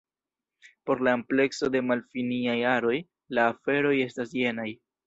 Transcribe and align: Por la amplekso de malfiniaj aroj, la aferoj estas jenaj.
Por 0.83 1.03
la 1.07 1.13
amplekso 1.17 1.69
de 1.75 1.83
malfiniaj 1.91 2.57
aroj, 2.73 2.97
la 3.41 3.49
aferoj 3.53 3.97
estas 4.11 4.39
jenaj. 4.43 4.71